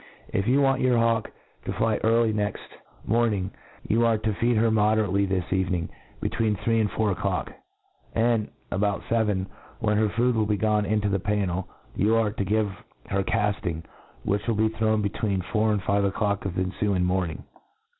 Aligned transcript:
If 0.33 0.47
you 0.47 0.61
want 0.63 0.81
your 0.81 0.97
hawk 0.97 1.29
to 1.65 1.73
fly 1.73 1.97
early 1.97 2.33
next 2.33 2.63
y 2.71 2.79
morningi 3.17 3.51
154 3.85 3.85
A 3.85 3.85
TREATISE 3.85 3.91
OF 3.93 3.99
morning, 3.99 3.99
you 3.99 3.99
?irc 4.19 4.23
to 4.23 4.33
feed 4.33 4.55
her 4.57 4.71
moderately 4.71 5.25
this 5.27 5.53
evening 5.53 5.89
between 6.21 6.55
three 6.55 6.79
and 6.81 6.89
four 6.89 7.11
o'clock; 7.11 7.51
and, 8.15 8.49
about 8.71 9.03
feven, 9.03 9.45
when 9.79 9.97
her 9.97 10.09
food 10.09 10.35
will 10.35 10.47
be 10.47 10.57
gone 10.57 10.87
into 10.87 11.07
the 11.07 11.19
panncl, 11.19 11.65
you 11.95 12.15
are 12.15 12.31
to 12.31 12.43
give 12.43 12.71
her 13.11 13.21
cafting, 13.21 13.83
which 14.23 14.47
will 14.47 14.55
be 14.55 14.69
thrown 14.69 15.03
between 15.03 15.41
four 15.53 15.71
and 15.71 15.83
five 15.83 16.03
o'clock 16.03 16.45
of 16.45 16.55
the' 16.55 16.63
cnfuing 16.81 17.03
morning. 17.03 17.43